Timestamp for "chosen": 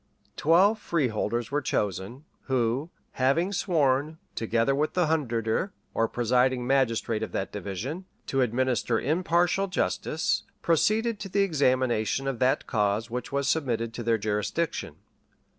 1.61-2.25